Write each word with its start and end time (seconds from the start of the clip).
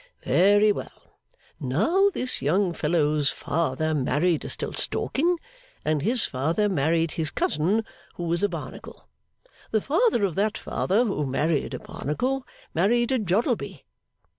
Very 0.23 0.71
well. 0.71 1.19
Now 1.59 2.09
this 2.09 2.41
young 2.41 2.73
fellow's 2.73 3.29
father 3.29 3.93
married 3.93 4.43
a 4.43 4.49
Stiltstalking 4.49 5.37
and 5.85 6.01
his 6.01 6.25
father 6.25 6.67
married 6.67 7.11
his 7.11 7.29
cousin 7.29 7.85
who 8.15 8.23
was 8.23 8.41
a 8.41 8.49
Barnacle. 8.49 9.07
The 9.69 9.79
father 9.79 10.23
of 10.25 10.33
that 10.33 10.57
father 10.57 11.05
who 11.05 11.27
married 11.27 11.75
a 11.75 11.79
Barnacle, 11.79 12.47
married 12.73 13.11
a 13.11 13.19
Joddleby. 13.19 13.85